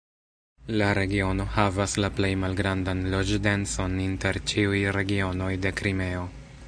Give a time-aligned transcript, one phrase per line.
[0.81, 6.25] La regiono havas la plej malgrandan loĝ-denson inter ĉiuj regionoj de Krimeo.